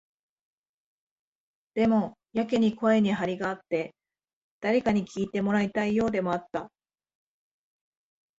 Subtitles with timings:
[1.75, 3.93] でも、やけに声に張りがあって、
[4.59, 6.71] 誰かに聞いてもらいたいようでもあった。